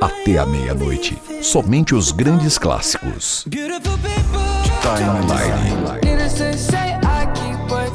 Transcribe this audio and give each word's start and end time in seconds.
Até 0.00 0.38
a 0.38 0.46
meia-noite. 0.46 1.16
Somente 1.42 1.94
os 1.94 2.10
grandes 2.12 2.58
clássicos. 2.58 3.44
Timeline. 4.82 5.74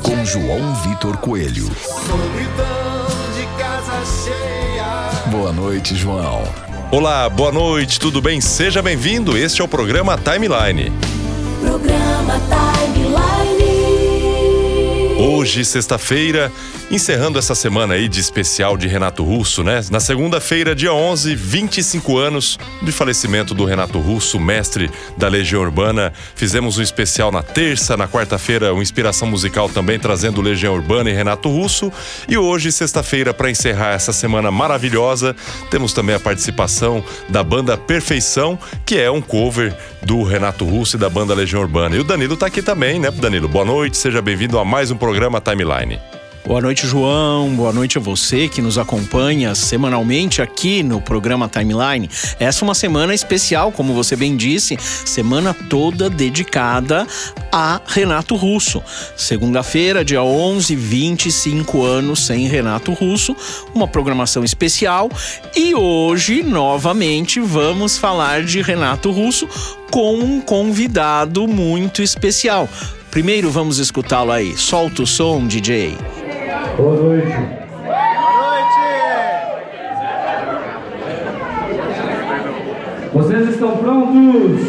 Com 0.03 0.25
João 0.25 0.75
Vitor 0.75 1.17
Coelho. 1.17 1.69
Boa 5.31 5.51
noite, 5.51 5.95
João. 5.95 6.43
Olá, 6.91 7.29
boa 7.29 7.51
noite, 7.51 7.99
tudo 7.99 8.21
bem? 8.21 8.41
Seja 8.41 8.81
bem-vindo. 8.81 9.37
Este 9.37 9.61
é 9.61 9.63
o 9.63 9.67
programa 9.67 10.17
Timeline. 10.17 10.91
Programa 11.61 12.39
Timeline. 12.49 13.69
Hoje, 15.19 15.65
sexta-feira, 15.65 16.51
encerrando 16.91 17.37
essa 17.37 17.53
semana 17.53 17.93
aí 17.93 18.07
de 18.07 18.19
especial 18.19 18.75
de 18.75 18.87
Renato 18.87 19.23
Russo, 19.23 19.63
né? 19.63 19.79
Na 19.91 19.99
segunda-feira, 19.99 20.75
dia 20.75 20.93
11, 20.93 21.35
25 21.35 22.17
anos 22.17 22.57
de 22.81 22.91
falecimento 22.91 23.53
do 23.53 23.63
Renato 23.63 23.99
Russo, 23.99 24.39
mestre 24.39 24.89
da 25.15 25.27
Legião 25.27 25.61
Urbana. 25.61 26.11
Fizemos 26.35 26.77
um 26.77 26.81
especial 26.81 27.31
na 27.31 27.43
terça, 27.43 27.95
na 27.95 28.07
quarta-feira, 28.07 28.73
uma 28.73 28.81
inspiração 28.81 29.27
musical 29.27 29.69
também 29.69 29.99
trazendo 29.99 30.41
Legião 30.41 30.73
Urbana 30.73 31.09
e 31.09 31.13
Renato 31.13 31.49
Russo. 31.49 31.91
E 32.27 32.37
hoje, 32.37 32.71
sexta-feira, 32.71 33.33
para 33.33 33.51
encerrar 33.51 33.93
essa 33.93 34.11
semana 34.11 34.49
maravilhosa, 34.49 35.35
temos 35.69 35.93
também 35.93 36.15
a 36.15 36.19
participação 36.19 37.03
da 37.29 37.43
banda 37.43 37.77
Perfeição, 37.77 38.57
que 38.85 38.97
é 38.97 39.11
um 39.11 39.21
cover 39.21 39.75
do 40.01 40.23
Renato 40.23 40.65
Russo 40.65 40.95
e 40.95 40.99
da 40.99 41.09
banda 41.09 41.35
Legião 41.35 41.61
Urbana. 41.61 41.95
E 41.95 41.99
o 41.99 42.03
Danilo 42.03 42.35
tá 42.35 42.47
aqui 42.47 42.61
também, 42.61 42.99
né, 42.99 43.11
Danilo? 43.11 43.47
Boa 43.47 43.65
noite, 43.65 43.97
seja 43.97 44.21
bem-vindo 44.21 44.57
a 44.57 44.65
mais 44.65 44.89
um 44.89 44.97
programa 44.97 45.39
Timeline. 45.39 45.99
Boa 46.45 46.61
noite, 46.61 46.87
João. 46.87 47.53
Boa 47.53 47.71
noite 47.71 47.97
a 47.97 48.01
você 48.01 48.47
que 48.47 48.61
nos 48.61 48.77
acompanha 48.77 49.53
semanalmente 49.53 50.41
aqui 50.41 50.81
no 50.81 50.99
programa 50.99 51.47
Timeline. 51.47 52.09
Essa 52.39 52.63
é 52.63 52.65
uma 52.65 52.73
semana 52.73 53.13
especial, 53.13 53.71
como 53.71 53.93
você 53.93 54.15
bem 54.15 54.35
disse, 54.35 54.77
semana 54.79 55.53
toda 55.53 56.09
dedicada 56.09 57.05
a 57.51 57.79
Renato 57.85 58.35
Russo. 58.35 58.81
Segunda-feira, 59.15 60.03
dia 60.03 60.23
11, 60.23 60.75
25 60.75 61.83
anos 61.83 62.25
sem 62.25 62.47
Renato 62.47 62.93
Russo, 62.93 63.35
uma 63.73 63.87
programação 63.87 64.43
especial. 64.43 65.09
E 65.55 65.75
hoje, 65.75 66.41
novamente, 66.41 67.39
vamos 67.39 67.97
falar 67.97 68.43
de 68.43 68.61
Renato 68.61 69.11
Russo 69.11 69.47
com 69.91 70.15
um 70.15 70.41
convidado 70.41 71.47
muito 71.47 72.01
especial. 72.01 72.67
Primeiro 73.11 73.51
vamos 73.51 73.77
escutá-lo 73.77 74.31
aí. 74.31 74.55
Solta 74.57 75.03
o 75.03 75.07
som, 75.07 75.45
DJ. 75.45 75.97
Boa 76.79 76.95
noite. 76.95 77.27
Vocês 83.11 83.49
estão 83.49 83.75
prontos? 83.75 84.68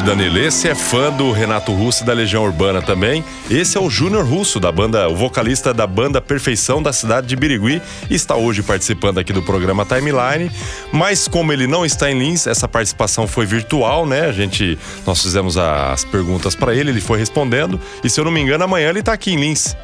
Realmente, 0.00 0.02
Danilo, 0.02 0.38
esse 0.38 0.68
é 0.68 0.74
fã 0.74 1.10
do 1.10 1.30
Renato 1.30 1.72
Russo 1.72 2.02
e 2.02 2.06
da 2.06 2.12
Legião 2.12 2.44
Urbana 2.44 2.80
também. 2.80 3.24
Esse 3.50 3.76
é 3.76 3.80
o 3.80 3.90
Júnior 3.90 4.24
Russo, 4.24 4.58
da 4.58 4.70
banda, 4.70 5.08
o 5.08 5.14
vocalista 5.14 5.72
da 5.72 5.86
banda 5.86 6.20
Perfeição 6.20 6.82
da 6.82 6.92
cidade 6.92 7.26
de 7.26 7.36
Birigui, 7.36 7.80
está 8.10 8.36
hoje 8.36 8.62
participando 8.62 9.18
aqui 9.18 9.32
do 9.32 9.42
programa 9.42 9.84
Timeline. 9.84 10.50
Mas 10.92 11.28
como 11.28 11.52
ele 11.52 11.66
não 11.66 11.84
está 11.84 12.10
em 12.10 12.18
Lins, 12.18 12.46
essa 12.46 12.66
participação 12.66 13.26
foi 13.26 13.46
virtual, 13.46 14.06
né? 14.06 14.26
A 14.26 14.32
gente, 14.32 14.78
nós 15.06 15.22
fizemos 15.22 15.56
as 15.56 16.04
perguntas 16.04 16.54
para 16.54 16.74
ele, 16.74 16.90
ele 16.90 17.00
foi 17.00 17.18
respondendo. 17.18 17.80
E 18.02 18.08
se 18.08 18.20
eu 18.20 18.24
não 18.24 18.32
me 18.32 18.40
engano, 18.40 18.64
amanhã 18.64 18.88
ele 18.90 19.00
está 19.00 19.12
aqui 19.12 19.32
em 19.32 19.36
Lins. 19.36 19.76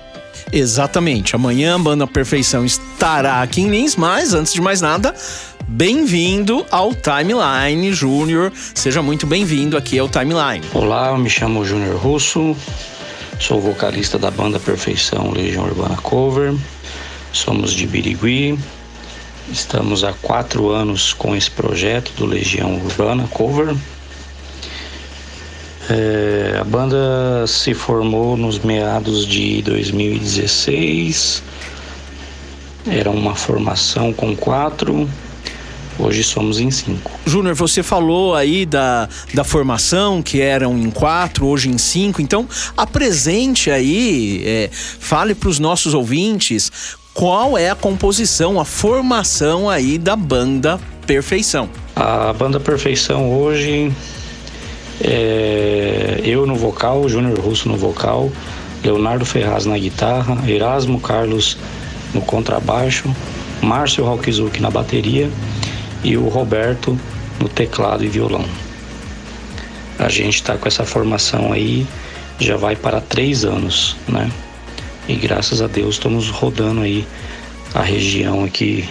Exatamente. 0.52 1.34
Amanhã 1.34 1.74
a 1.74 1.78
banda 1.78 2.06
Perfeição 2.06 2.64
estará 2.64 3.42
aqui 3.42 3.62
em 3.62 3.68
Lins, 3.68 3.96
mas 3.96 4.34
antes 4.34 4.52
de 4.52 4.60
mais 4.60 4.80
nada, 4.80 5.14
bem-vindo 5.68 6.64
ao 6.70 6.94
Timeline, 6.94 7.92
Júnior. 7.92 8.52
Seja 8.74 9.02
muito 9.02 9.26
bem-vindo 9.26 9.76
aqui 9.76 9.98
ao 9.98 10.08
Timeline. 10.08 10.64
Olá, 10.72 11.08
eu 11.08 11.18
me 11.18 11.28
chamo 11.28 11.64
Júnior 11.64 11.96
Russo, 11.96 12.56
sou 13.40 13.60
vocalista 13.60 14.18
da 14.18 14.30
banda 14.30 14.60
Perfeição 14.60 15.32
Legião 15.32 15.64
Urbana 15.64 15.96
Cover. 15.96 16.54
Somos 17.32 17.72
de 17.72 17.86
Birigui. 17.86 18.58
Estamos 19.50 20.04
há 20.04 20.12
quatro 20.12 20.70
anos 20.70 21.12
com 21.12 21.34
esse 21.34 21.50
projeto 21.50 22.12
do 22.16 22.26
Legião 22.26 22.76
Urbana 22.76 23.28
Cover. 23.28 23.74
É, 25.88 26.58
a 26.60 26.64
banda 26.64 27.46
se 27.46 27.74
formou 27.74 28.36
nos 28.36 28.58
meados 28.58 29.26
de 29.26 29.62
2016. 29.62 31.42
Era 32.88 33.10
uma 33.10 33.34
formação 33.34 34.12
com 34.12 34.34
quatro. 34.34 35.08
Hoje 35.98 36.22
somos 36.22 36.60
em 36.60 36.70
cinco. 36.70 37.10
Júnior, 37.24 37.54
você 37.54 37.82
falou 37.82 38.34
aí 38.34 38.66
da, 38.66 39.08
da 39.32 39.44
formação, 39.44 40.22
que 40.22 40.40
eram 40.40 40.76
em 40.76 40.90
quatro, 40.90 41.46
hoje 41.46 41.70
em 41.70 41.78
cinco. 41.78 42.20
Então, 42.20 42.46
apresente 42.76 43.70
aí, 43.70 44.42
é, 44.44 44.70
fale 44.72 45.34
para 45.34 45.48
os 45.48 45.58
nossos 45.58 45.94
ouvintes 45.94 46.70
qual 47.14 47.56
é 47.56 47.70
a 47.70 47.74
composição, 47.74 48.60
a 48.60 48.64
formação 48.64 49.70
aí 49.70 49.96
da 49.96 50.14
banda 50.14 50.78
Perfeição. 51.06 51.68
A 51.94 52.32
banda 52.32 52.60
Perfeição 52.60 53.30
hoje 53.30 53.90
é 55.00 56.20
eu 56.24 56.44
no 56.44 56.56
vocal, 56.56 57.08
Júnior 57.08 57.38
Russo 57.38 57.68
no 57.68 57.76
vocal, 57.76 58.30
Leonardo 58.82 59.24
Ferraz 59.24 59.64
na 59.64 59.78
guitarra, 59.78 60.36
Erasmo 60.46 61.00
Carlos 61.00 61.56
no 62.12 62.20
contrabaixo, 62.20 63.08
Márcio 63.62 64.04
Rockzuki 64.04 64.60
na 64.60 64.70
bateria 64.70 65.30
e 66.06 66.16
o 66.16 66.28
Roberto 66.28 66.96
no 67.40 67.48
teclado 67.48 68.04
e 68.04 68.08
violão. 68.08 68.44
A 69.98 70.08
gente 70.08 70.36
está 70.36 70.56
com 70.56 70.68
essa 70.68 70.84
formação 70.84 71.52
aí 71.52 71.84
já 72.38 72.56
vai 72.56 72.76
para 72.76 73.00
três 73.00 73.44
anos, 73.44 73.96
né? 74.06 74.30
E 75.08 75.16
graças 75.16 75.60
a 75.60 75.66
Deus 75.66 75.96
estamos 75.96 76.28
rodando 76.28 76.82
aí 76.82 77.04
a 77.74 77.82
região 77.82 78.44
aqui 78.44 78.88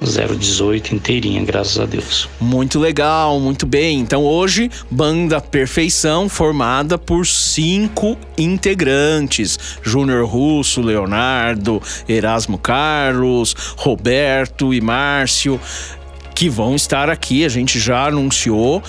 018 0.00 0.94
inteirinha, 0.94 1.42
graças 1.42 1.78
a 1.80 1.86
Deus. 1.86 2.28
Muito 2.38 2.78
legal, 2.78 3.40
muito 3.40 3.66
bem. 3.66 3.98
Então 3.98 4.24
hoje, 4.24 4.70
Banda 4.90 5.40
Perfeição, 5.40 6.28
formada 6.28 6.98
por 6.98 7.26
cinco 7.26 8.16
integrantes: 8.36 9.58
Júnior 9.82 10.26
Russo, 10.28 10.82
Leonardo, 10.82 11.82
Erasmo 12.08 12.58
Carlos, 12.58 13.54
Roberto 13.76 14.74
e 14.74 14.80
Márcio 14.80 15.58
que 16.36 16.50
vão 16.50 16.76
estar 16.76 17.08
aqui. 17.08 17.46
A 17.46 17.48
gente 17.48 17.80
já 17.80 18.06
anunciou 18.08 18.82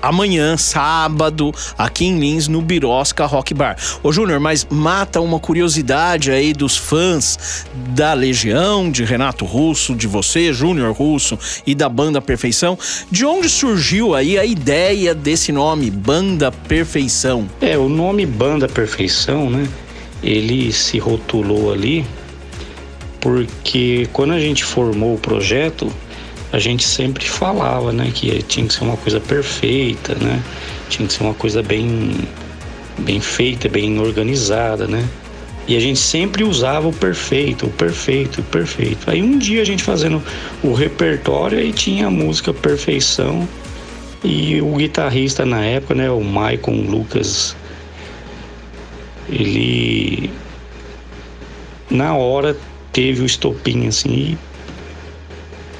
amanhã, 0.00 0.56
sábado, 0.56 1.54
aqui 1.76 2.06
em 2.06 2.18
Lins, 2.18 2.48
no 2.48 2.62
Birosca 2.62 3.26
Rock 3.26 3.52
Bar. 3.52 3.76
Ô 4.02 4.10
Júnior, 4.10 4.40
mas 4.40 4.66
mata 4.70 5.20
uma 5.20 5.38
curiosidade 5.38 6.30
aí 6.30 6.54
dos 6.54 6.74
fãs 6.78 7.66
da 7.90 8.14
Legião, 8.14 8.90
de 8.90 9.04
Renato 9.04 9.44
Russo, 9.44 9.94
de 9.94 10.06
você, 10.06 10.54
Júnior 10.54 10.94
Russo 10.94 11.38
e 11.66 11.74
da 11.74 11.86
Banda 11.86 12.22
Perfeição. 12.22 12.78
De 13.10 13.26
onde 13.26 13.50
surgiu 13.50 14.14
aí 14.14 14.38
a 14.38 14.46
ideia 14.46 15.14
desse 15.14 15.52
nome, 15.52 15.90
Banda 15.90 16.50
Perfeição? 16.50 17.46
É, 17.60 17.76
o 17.76 17.90
nome 17.90 18.24
Banda 18.24 18.66
Perfeição, 18.66 19.50
né? 19.50 19.68
Ele 20.22 20.72
se 20.72 20.98
rotulou 20.98 21.70
ali 21.70 22.06
porque 23.20 24.08
quando 24.14 24.32
a 24.32 24.38
gente 24.38 24.64
formou 24.64 25.14
o 25.14 25.18
projeto, 25.18 25.92
a 26.52 26.58
gente 26.58 26.84
sempre 26.84 27.28
falava, 27.28 27.92
né, 27.92 28.10
que 28.14 28.42
tinha 28.42 28.66
que 28.66 28.74
ser 28.74 28.84
uma 28.84 28.96
coisa 28.96 29.20
perfeita, 29.20 30.14
né? 30.14 30.42
Tinha 30.88 31.06
que 31.06 31.12
ser 31.12 31.22
uma 31.22 31.34
coisa 31.34 31.62
bem 31.62 32.12
bem 32.98 33.20
feita, 33.20 33.68
bem 33.68 33.98
organizada, 33.98 34.86
né? 34.86 35.06
E 35.68 35.76
a 35.76 35.80
gente 35.80 35.98
sempre 35.98 36.44
usava 36.44 36.88
o 36.88 36.92
perfeito, 36.92 37.66
o 37.66 37.70
perfeito, 37.70 38.40
o 38.40 38.44
perfeito. 38.44 39.10
Aí 39.10 39.20
um 39.20 39.36
dia 39.36 39.62
a 39.62 39.64
gente 39.64 39.82
fazendo 39.82 40.22
o 40.62 40.72
repertório 40.72 41.60
e 41.60 41.72
tinha 41.72 42.06
a 42.06 42.10
música 42.10 42.54
Perfeição 42.54 43.46
e 44.22 44.60
o 44.60 44.76
guitarrista 44.76 45.44
na 45.44 45.64
época, 45.64 45.94
né, 45.94 46.10
o 46.10 46.22
Maicon 46.22 46.82
Lucas, 46.82 47.56
ele 49.28 50.30
na 51.90 52.14
hora 52.14 52.56
teve 52.92 53.22
o 53.22 53.26
estopim 53.26 53.86
assim 53.86 54.08
e 54.08 54.38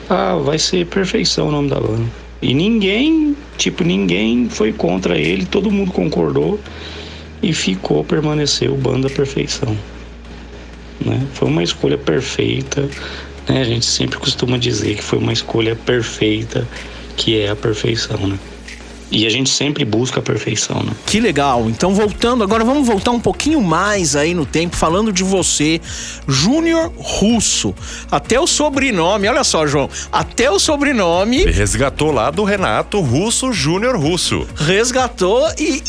ah, 0.08 0.36
vai 0.36 0.58
ser 0.58 0.86
perfeição 0.86 1.48
o 1.48 1.50
nome 1.50 1.68
da 1.68 1.80
banda. 1.80 2.06
E 2.40 2.54
ninguém, 2.54 3.36
tipo, 3.56 3.82
ninguém 3.82 4.48
foi 4.48 4.72
contra 4.72 5.18
ele, 5.18 5.46
todo 5.46 5.70
mundo 5.70 5.92
concordou 5.92 6.60
e 7.42 7.52
ficou, 7.52 8.04
permaneceu 8.04 8.76
Banda 8.76 9.08
Perfeição. 9.08 9.76
Né? 11.00 11.26
Foi 11.34 11.48
uma 11.48 11.62
escolha 11.62 11.98
perfeita, 11.98 12.88
né? 13.48 13.60
A 13.60 13.64
gente 13.64 13.86
sempre 13.86 14.18
costuma 14.18 14.58
dizer 14.58 14.96
que 14.96 15.02
foi 15.02 15.18
uma 15.18 15.32
escolha 15.32 15.76
perfeita, 15.76 16.66
que 17.16 17.38
é 17.38 17.50
a 17.50 17.56
perfeição, 17.56 18.18
né? 18.26 18.38
E 19.10 19.24
a 19.24 19.30
gente 19.30 19.48
sempre 19.50 19.84
busca 19.84 20.18
a 20.18 20.22
perfeição, 20.22 20.82
né? 20.82 20.92
Que 21.06 21.20
legal. 21.20 21.68
Então, 21.68 21.94
voltando, 21.94 22.42
agora 22.42 22.64
vamos 22.64 22.86
voltar 22.86 23.12
um 23.12 23.20
pouquinho 23.20 23.62
mais 23.62 24.16
aí 24.16 24.34
no 24.34 24.44
tempo, 24.44 24.76
falando 24.76 25.12
de 25.12 25.22
você, 25.22 25.80
Júnior 26.26 26.92
Russo. 26.96 27.74
Até 28.10 28.40
o 28.40 28.46
sobrenome, 28.46 29.28
olha 29.28 29.44
só, 29.44 29.66
João, 29.66 29.88
até 30.10 30.50
o 30.50 30.58
sobrenome. 30.58 31.42
Ele 31.42 31.52
resgatou 31.52 32.10
lá 32.10 32.30
do 32.30 32.42
Renato 32.42 33.00
Russo 33.00 33.52
Júnior 33.52 33.96
Russo. 33.96 34.46
Resgatou 34.56 35.46
e 35.58 35.82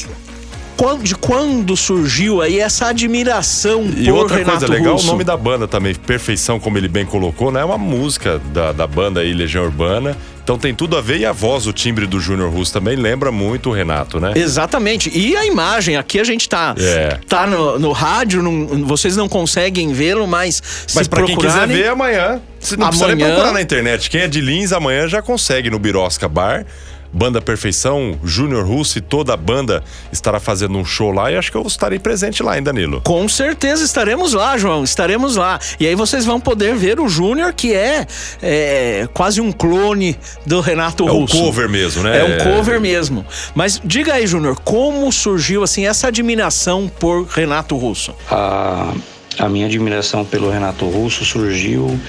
de 1.01 1.15
quando 1.15 1.75
surgiu 1.75 2.39
aí 2.39 2.59
essa 2.59 2.89
admiração 2.89 3.83
e 3.97 4.05
por 4.05 4.13
outra 4.13 4.37
Renato 4.37 4.59
coisa 4.59 4.73
legal, 4.73 4.93
Russo? 4.93 5.07
o 5.07 5.11
nome 5.11 5.23
da 5.23 5.35
banda 5.35 5.67
também, 5.67 5.95
Perfeição, 5.95 6.59
como 6.59 6.77
ele 6.77 6.87
bem 6.87 7.03
colocou, 7.03 7.51
né? 7.51 7.61
É 7.61 7.65
uma 7.65 7.79
música 7.79 8.39
da, 8.53 8.71
da 8.71 8.85
banda 8.85 9.21
aí, 9.21 9.33
Legião 9.33 9.63
Urbana. 9.65 10.15
Então 10.47 10.57
tem 10.57 10.73
tudo 10.73 10.95
a 10.95 11.01
ver 11.01 11.17
e 11.17 11.25
a 11.25 11.33
voz, 11.33 11.67
o 11.67 11.73
timbre 11.73 12.07
do 12.07 12.21
Júnior 12.21 12.49
Russo 12.49 12.71
também 12.71 12.95
lembra 12.95 13.33
muito 13.33 13.69
o 13.69 13.73
Renato, 13.73 14.17
né? 14.17 14.31
Exatamente. 14.33 15.11
E 15.13 15.35
a 15.35 15.45
imagem, 15.45 15.97
aqui 15.97 16.21
a 16.21 16.23
gente 16.23 16.47
tá, 16.47 16.73
É. 16.79 17.19
tá 17.27 17.45
no, 17.45 17.77
no 17.77 17.91
rádio, 17.91 18.41
não- 18.41 18.65
vocês 18.85 19.17
não 19.17 19.27
conseguem 19.27 19.91
vê-lo, 19.91 20.25
mas 20.25 20.63
Mas 20.95 21.03
se 21.03 21.09
pra 21.09 21.23
quem 21.23 21.35
quiser 21.35 21.49
procurarem- 21.49 21.75
ver 21.75 21.89
amanhã, 21.89 22.39
você 22.57 22.77
não 22.77 22.87
precisa 22.87 23.07
nem 23.07 23.15
Amanhã- 23.15 23.33
procurar 23.35 23.51
na 23.53 23.61
internet. 23.61 24.09
Quem 24.09 24.21
é 24.21 24.27
de 24.29 24.39
Lins 24.39 24.71
amanhã 24.71 25.05
já 25.09 25.21
consegue 25.21 25.69
no 25.69 25.77
Birosca 25.77 26.29
Bar. 26.29 26.65
Banda 27.11 27.41
Perfeição, 27.41 28.17
Júnior 28.23 28.65
Russo 28.65 28.97
e 28.97 29.01
toda 29.01 29.33
a 29.33 29.37
banda 29.37 29.83
estará 30.11 30.39
fazendo 30.39 30.77
um 30.77 30.85
show 30.85 31.11
lá 31.11 31.31
e 31.31 31.37
acho 31.37 31.51
que 31.51 31.57
eu 31.57 31.63
estarei 31.65 31.99
presente 31.99 32.43
lá, 32.43 32.57
hein, 32.57 32.63
Danilo? 32.63 33.01
Com 33.01 33.27
certeza 33.27 33.83
estaremos 33.83 34.33
lá, 34.33 34.57
João, 34.57 34.83
estaremos 34.83 35.35
lá. 35.35 35.59
E 35.79 35.87
aí 35.87 35.95
vocês 35.95 36.25
vão 36.25 36.39
poder 36.39 36.75
ver 36.75 36.99
o 36.99 37.07
Júnior, 37.07 37.53
que 37.53 37.73
é, 37.73 38.05
é, 38.41 39.07
quase 39.13 39.41
um 39.41 39.51
clone 39.51 40.17
do 40.45 40.59
Renato 40.61 41.07
É 41.07 41.11
um 41.11 41.21
Russo. 41.21 41.37
cover 41.37 41.69
mesmo, 41.69 42.03
né? 42.03 42.19
É 42.19 42.23
um 42.23 42.55
cover 42.55 42.79
mesmo. 42.79 43.25
Mas 43.55 43.81
diga 43.83 44.13
aí, 44.13 44.27
Júnior, 44.27 44.57
como 44.63 45.11
surgiu 45.11 45.63
assim 45.63 45.85
essa 45.87 46.07
admiração 46.07 46.91
por 46.99 47.25
Renato 47.27 47.75
Russo? 47.77 48.13
A, 48.29 48.93
a 49.39 49.49
minha 49.49 49.65
admiração 49.65 50.25
pelo 50.25 50.49
Renato 50.49 50.85
Russo 50.85 51.23
surgiu 51.25 51.99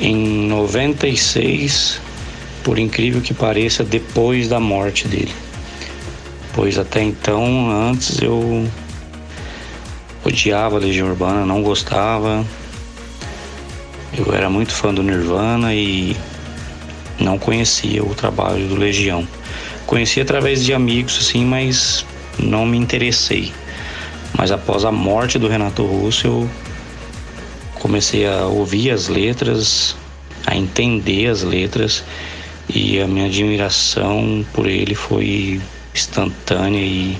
em 0.00 0.46
96, 0.48 2.00
por 2.68 2.78
incrível 2.78 3.22
que 3.22 3.32
pareça, 3.32 3.82
depois 3.82 4.46
da 4.46 4.60
morte 4.60 5.08
dele. 5.08 5.32
Pois 6.52 6.78
até 6.78 7.02
então, 7.02 7.70
antes 7.70 8.20
eu 8.20 8.68
odiava 10.22 10.76
a 10.76 10.78
Legião 10.78 11.08
Urbana, 11.08 11.46
não 11.46 11.62
gostava. 11.62 12.44
Eu 14.14 14.34
era 14.34 14.50
muito 14.50 14.74
fã 14.74 14.92
do 14.92 15.02
Nirvana 15.02 15.74
e 15.74 16.14
não 17.18 17.38
conhecia 17.38 18.04
o 18.04 18.14
trabalho 18.14 18.68
do 18.68 18.76
Legião. 18.76 19.26
Conhecia 19.86 20.22
através 20.22 20.62
de 20.62 20.74
amigos, 20.74 21.16
assim, 21.16 21.46
mas 21.46 22.04
não 22.38 22.66
me 22.66 22.76
interessei. 22.76 23.50
Mas 24.36 24.52
após 24.52 24.84
a 24.84 24.92
morte 24.92 25.38
do 25.38 25.48
Renato 25.48 25.86
Russo, 25.86 26.26
eu 26.26 26.50
comecei 27.76 28.26
a 28.26 28.44
ouvir 28.44 28.90
as 28.90 29.08
letras, 29.08 29.96
a 30.46 30.54
entender 30.54 31.28
as 31.28 31.42
letras 31.42 32.04
e 32.68 33.00
a 33.00 33.06
minha 33.06 33.26
admiração 33.26 34.44
por 34.52 34.66
ele 34.66 34.94
foi 34.94 35.60
instantânea 35.94 36.80
e 36.80 37.18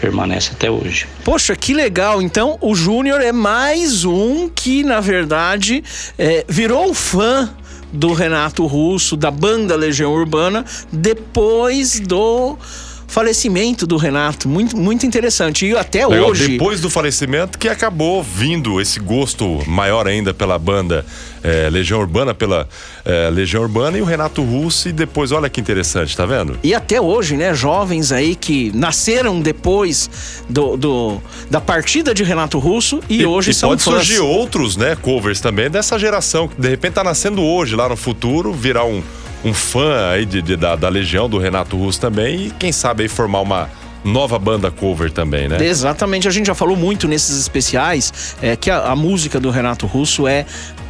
permanece 0.00 0.50
até 0.52 0.70
hoje. 0.70 1.06
Poxa, 1.24 1.56
que 1.56 1.74
legal. 1.74 2.20
Então, 2.22 2.58
o 2.60 2.74
Júnior 2.74 3.20
é 3.20 3.32
mais 3.32 4.04
um 4.04 4.48
que, 4.48 4.82
na 4.82 5.00
verdade, 5.00 5.82
é, 6.18 6.44
virou 6.48 6.92
fã 6.94 7.50
do 7.92 8.12
Renato 8.12 8.66
Russo, 8.66 9.16
da 9.16 9.30
banda 9.30 9.74
Legião 9.74 10.12
Urbana, 10.12 10.64
depois 10.92 11.98
do 12.00 12.58
falecimento 13.06 13.86
do 13.86 13.96
Renato, 13.96 14.48
muito, 14.48 14.76
muito 14.76 15.06
interessante. 15.06 15.66
E 15.66 15.76
até 15.76 16.06
Legal, 16.06 16.30
hoje. 16.30 16.48
Depois 16.48 16.80
do 16.80 16.90
falecimento 16.90 17.58
que 17.58 17.68
acabou 17.68 18.22
vindo 18.22 18.80
esse 18.80 18.98
gosto 19.00 19.62
maior 19.66 20.06
ainda 20.06 20.34
pela 20.34 20.58
banda 20.58 21.06
é, 21.46 21.70
Legião 21.70 22.00
Urbana, 22.00 22.34
pela 22.34 22.68
é, 23.04 23.30
Legião 23.30 23.62
Urbana 23.62 23.96
e 23.96 24.02
o 24.02 24.04
Renato 24.04 24.42
Russo. 24.42 24.88
E 24.88 24.92
depois, 24.92 25.30
olha 25.30 25.48
que 25.48 25.60
interessante, 25.60 26.16
tá 26.16 26.26
vendo? 26.26 26.58
E 26.62 26.74
até 26.74 27.00
hoje, 27.00 27.36
né, 27.36 27.54
jovens 27.54 28.10
aí 28.10 28.34
que 28.34 28.72
nasceram 28.74 29.40
depois 29.40 30.10
do, 30.48 30.76
do- 30.76 31.22
da 31.48 31.60
partida 31.60 32.12
de 32.12 32.24
Renato 32.24 32.58
Russo 32.58 33.00
e, 33.08 33.24
hoje 33.24 33.52
e 33.52 33.54
são 33.54 33.68
pode 33.70 33.82
fãs. 33.84 33.94
surgir 33.94 34.18
outros, 34.18 34.76
né, 34.76 34.96
covers 35.00 35.40
também 35.40 35.70
dessa 35.70 35.98
geração 35.98 36.48
que 36.48 36.60
de 36.60 36.68
repente 36.68 36.94
tá 36.94 37.04
nascendo 37.04 37.42
hoje, 37.42 37.76
lá 37.76 37.88
no 37.88 37.96
futuro, 37.96 38.52
virar 38.52 38.84
um, 38.84 39.02
um 39.44 39.54
fã 39.54 40.10
aí 40.10 40.26
de, 40.26 40.42
de- 40.42 40.56
da, 40.56 40.74
da 40.74 40.88
Legião, 40.88 41.28
do 41.28 41.38
Renato 41.38 41.76
Russo 41.76 42.00
também, 42.00 42.46
e 42.46 42.50
quem 42.58 42.72
sabe 42.72 43.04
aí 43.04 43.08
formar 43.08 43.40
uma 43.42 43.68
nova 44.04 44.38
banda 44.38 44.70
cover 44.70 45.10
também, 45.10 45.48
né? 45.48 45.58
Exatamente, 45.64 46.28
a 46.28 46.30
gente 46.30 46.46
já 46.46 46.54
falou 46.54 46.76
muito 46.76 47.08
nesses 47.08 47.38
especiais 47.40 48.36
é, 48.40 48.54
que 48.56 48.70
a, 48.70 48.78
a 48.92 48.96
música 48.96 49.38
do 49.40 49.50
Renato 49.50 49.84
Russo 49.86 50.26
é 50.28 50.46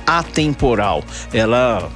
atemporal. 0.06 1.02
Ela 1.32 1.88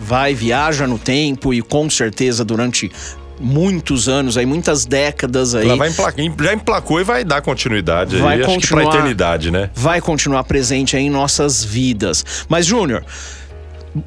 vai, 0.00 0.34
viaja 0.34 0.86
no 0.86 0.98
tempo 0.98 1.52
e 1.52 1.62
com 1.62 1.88
certeza 1.90 2.44
durante 2.44 2.90
muitos 3.38 4.08
anos, 4.08 4.36
aí, 4.36 4.46
muitas 4.46 4.86
décadas 4.86 5.54
aí. 5.54 5.66
Ela 5.66 5.76
vai 5.76 5.88
emplacar, 5.90 6.24
já 6.40 6.54
emplacou 6.54 7.00
e 7.00 7.04
vai 7.04 7.24
dar 7.24 7.42
continuidade 7.42 8.16
Vai 8.16 8.36
aí, 8.36 8.42
acho 8.42 8.58
que 8.58 8.66
pra 8.66 8.76
continuar. 8.76 8.94
eternidade, 8.94 9.50
né? 9.50 9.70
vai 9.74 10.00
continuar 10.00 10.44
presente 10.44 10.96
aí 10.96 11.04
em 11.04 11.10
nossas 11.10 11.62
vidas. 11.62 12.24
Mas, 12.48 12.64
Júnior, 12.64 13.04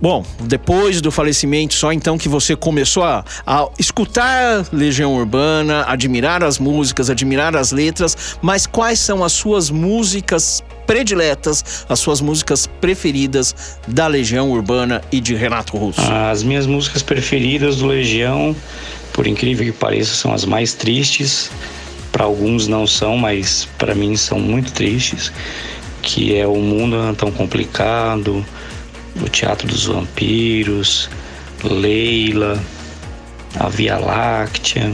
bom, 0.02 0.26
depois 0.42 1.02
do 1.02 1.12
falecimento, 1.12 1.76
só 1.76 1.94
então 1.94 2.18
que 2.18 2.28
você 2.28 2.56
começou 2.56 3.04
a, 3.04 3.24
a 3.46 3.68
escutar 3.78 4.66
Legião 4.72 5.14
Urbana, 5.16 5.86
admirar 5.88 6.44
as 6.44 6.58
músicas, 6.58 7.10
admirar 7.10 7.56
as 7.56 7.72
letras, 7.72 8.38
mas 8.42 8.66
quais 8.66 9.00
são 9.00 9.24
as 9.24 9.32
suas 9.32 9.70
músicas 9.70 10.64
prediletas, 10.90 11.86
as 11.88 12.00
suas 12.00 12.20
músicas 12.20 12.66
preferidas 12.66 13.78
da 13.88 14.08
Legião 14.08 14.50
Urbana 14.50 15.04
e 15.12 15.22
de 15.22 15.36
Renato 15.36 15.78
Russo? 15.78 16.02
As 16.02 16.42
minhas 16.42 16.66
músicas 16.66 17.04
preferidas 17.04 17.76
do 17.76 17.86
Legião, 17.86 18.56
por 19.14 19.28
incrível 19.28 19.64
que 19.68 19.72
pareça, 19.72 20.16
são 20.16 20.34
as 20.34 20.46
mais 20.46 20.74
tristes. 20.74 21.52
Para 22.12 22.24
alguns 22.24 22.68
não 22.68 22.88
são, 22.88 23.16
mas 23.18 23.68
para 23.78 23.94
mim 23.94 24.18
são 24.18 24.40
muito 24.40 24.74
tristes. 24.74 25.32
Que 26.02 26.36
é 26.36 26.48
o 26.48 26.56
mundo 26.56 26.96
é 26.96 27.14
tão 27.14 27.32
complicado, 27.32 28.44
o 29.22 29.30
Teatro 29.30 29.68
dos 29.68 29.86
Vampiros, 29.86 31.08
Leila, 31.64 32.60
a 33.60 33.70
Via 33.70 34.00
Láctea. 34.00 34.92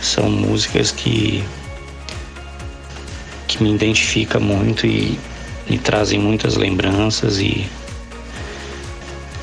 São 0.00 0.30
músicas 0.30 0.92
que 0.92 1.42
que 3.50 3.62
me 3.62 3.74
identifica 3.74 4.38
muito 4.38 4.86
e 4.86 5.18
me 5.68 5.76
trazem 5.78 6.18
muitas 6.18 6.56
lembranças 6.56 7.38
e 7.38 7.66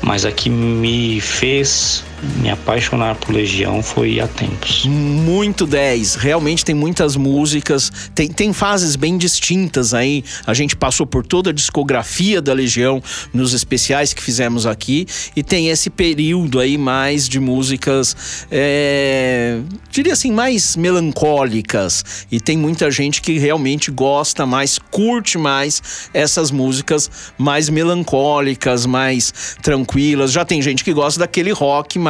mas 0.00 0.24
a 0.24 0.32
que 0.32 0.48
me 0.48 1.20
fez 1.20 2.04
me 2.36 2.50
apaixonar 2.50 3.14
por 3.16 3.32
Legião 3.34 3.82
foi 3.82 4.20
há 4.20 4.26
tempos. 4.26 4.84
Muito 4.86 5.66
10. 5.66 6.16
Realmente 6.16 6.64
tem 6.64 6.74
muitas 6.74 7.16
músicas, 7.16 7.90
tem, 8.14 8.28
tem 8.28 8.52
fases 8.52 8.96
bem 8.96 9.16
distintas 9.16 9.94
aí. 9.94 10.24
A 10.46 10.52
gente 10.54 10.76
passou 10.76 11.06
por 11.06 11.24
toda 11.24 11.50
a 11.50 11.52
discografia 11.52 12.42
da 12.42 12.52
Legião 12.52 13.02
nos 13.32 13.52
especiais 13.52 14.12
que 14.12 14.22
fizemos 14.22 14.66
aqui 14.66 15.06
e 15.36 15.42
tem 15.42 15.68
esse 15.68 15.90
período 15.90 16.58
aí 16.60 16.76
mais 16.76 17.28
de 17.28 17.38
músicas, 17.38 18.46
é, 18.50 19.60
diria 19.90 20.12
assim, 20.12 20.32
mais 20.32 20.76
melancólicas. 20.76 22.26
E 22.30 22.40
tem 22.40 22.56
muita 22.56 22.90
gente 22.90 23.22
que 23.22 23.38
realmente 23.38 23.90
gosta 23.90 24.44
mais, 24.44 24.78
curte 24.78 25.38
mais 25.38 26.08
essas 26.12 26.50
músicas 26.50 27.10
mais 27.36 27.68
melancólicas, 27.68 28.86
mais 28.86 29.56
tranquilas. 29.62 30.32
Já 30.32 30.44
tem 30.44 30.60
gente 30.60 30.82
que 30.82 30.92
gosta 30.92 31.20
daquele 31.20 31.52
rock 31.52 31.98
mais 31.98 32.07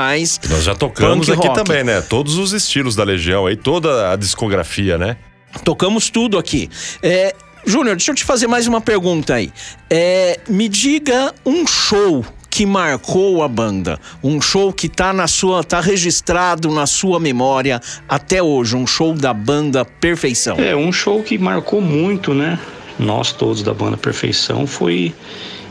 Nós 0.49 0.65
já 0.65 0.75
tocamos 0.75 1.27
Punk 1.27 1.39
aqui 1.39 1.49
rock. 1.49 1.65
também, 1.65 1.85
né? 1.85 2.01
Todos 2.01 2.37
os 2.37 2.53
estilos 2.53 2.95
da 2.95 3.05
Legião 3.05 3.47
aí, 3.47 3.57
toda 3.57 4.13
a 4.13 4.17
discografia, 4.17 4.97
né? 4.99 5.17
Tocamos 5.65 6.11
tudo 6.11 6.39
aqui. 6.39 6.69
É, 7.03 7.35
Júnior, 7.65 7.97
deixa 7.97 8.13
eu 8.13 8.15
te 8.15 8.25
fazer 8.25 8.47
mais 8.47 8.67
uma 8.67 8.81
pergunta 8.81 9.35
aí. 9.35 9.53
É, 9.91 10.41
me 10.49 10.69
diga 10.69 11.35
um 11.45 11.67
show 11.67 12.25
que 12.51 12.67
marcou 12.67 13.43
a 13.43 13.49
banda, 13.49 14.01
um 14.23 14.41
show 14.41 14.73
que 14.73 14.89
tá 14.89 15.13
na 15.13 15.29
sua, 15.29 15.63
tá 15.63 15.81
registrado 15.81 16.71
na 16.71 16.87
sua 16.87 17.21
memória 17.21 17.81
até 18.09 18.43
hoje, 18.43 18.75
um 18.75 18.87
show 18.87 19.13
da 19.13 19.33
banda 19.33 19.85
Perfeição. 19.85 20.57
É, 20.59 20.75
um 20.75 20.93
show 20.93 21.23
que 21.23 21.39
marcou 21.39 21.81
muito, 21.81 22.35
né? 22.35 22.59
Nós 22.99 23.33
todos 23.33 23.63
da 23.63 23.73
banda 23.73 23.97
Perfeição 23.97 24.67
foi 24.67 25.15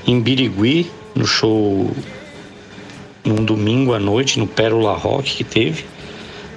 em 0.05 0.21
Birigui, 0.21 0.89
no 1.13 1.25
show 1.25 1.91
num 3.27 3.43
domingo 3.43 3.93
à 3.93 3.99
noite, 3.99 4.39
no 4.39 4.47
Pérola 4.47 4.93
Rock 4.93 5.35
que 5.35 5.43
teve. 5.43 5.85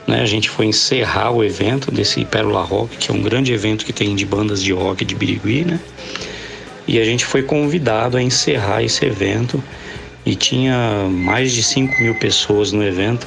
Né? 0.07 0.21
A 0.23 0.27
gente 0.27 0.49
foi 0.49 0.67
encerrar 0.67 1.31
o 1.31 1.45
evento 1.45 1.91
desse 1.91 2.25
Pérola 2.25 2.63
Rock, 2.63 2.97
que 2.97 3.11
é 3.11 3.15
um 3.15 3.23
grande 3.23 3.53
evento 3.53 3.85
que 3.85 3.93
tem 3.93 4.15
de 4.15 4.25
bandas 4.25 4.63
de 4.63 4.73
rock 4.73 5.05
de 5.05 5.15
Birigui, 5.15 5.65
né? 5.65 5.81
E 6.87 6.99
a 6.99 7.05
gente 7.05 7.25
foi 7.25 7.43
convidado 7.43 8.17
a 8.17 8.23
encerrar 8.23 8.83
esse 8.83 9.05
evento 9.05 9.63
e 10.27 10.35
tinha 10.35 11.09
mais 11.09 11.53
de 11.53 11.63
5 11.63 12.03
mil 12.03 12.15
pessoas 12.17 12.73
no 12.73 12.83
evento, 12.83 13.27